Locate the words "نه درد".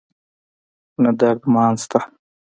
1.03-1.41